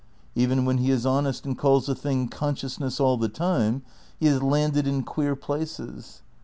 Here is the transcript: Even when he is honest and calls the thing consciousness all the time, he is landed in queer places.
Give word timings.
Even 0.33 0.65
when 0.65 0.79
he 0.79 0.89
is 0.89 1.05
honest 1.05 1.45
and 1.45 1.55
calls 1.55 1.85
the 1.85 1.93
thing 1.93 2.27
consciousness 2.27 2.99
all 2.99 3.17
the 3.17 3.29
time, 3.29 3.83
he 4.19 4.25
is 4.25 4.41
landed 4.41 4.87
in 4.87 5.03
queer 5.03 5.35
places. 5.35 6.23